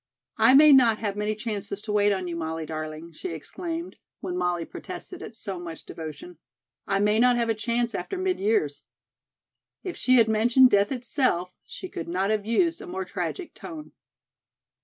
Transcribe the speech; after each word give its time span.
"I 0.39 0.55
may 0.55 0.71
not 0.73 0.97
have 0.97 1.15
many 1.15 1.35
chances 1.35 1.79
to 1.83 1.91
wait 1.91 2.11
on 2.11 2.27
you, 2.27 2.35
Molly, 2.35 2.65
darling," 2.65 3.11
she 3.13 3.29
exclaimed, 3.29 3.97
when 4.19 4.35
Molly 4.35 4.65
protested 4.65 5.21
at 5.21 5.35
so 5.35 5.59
much 5.59 5.85
devotion. 5.85 6.39
"I 6.87 6.99
may 6.99 7.19
not 7.19 7.35
have 7.35 7.49
a 7.49 7.53
chance 7.53 7.93
after 7.93 8.17
mid 8.17 8.39
years." 8.39 8.81
If 9.83 9.95
she 9.95 10.15
had 10.15 10.27
mentioned 10.27 10.71
death 10.71 10.91
itself, 10.91 11.53
she 11.67 11.87
could 11.87 12.07
not 12.07 12.31
have 12.31 12.47
used 12.47 12.81
a 12.81 12.87
more 12.87 13.05
tragic 13.05 13.53
tone. 13.53 13.91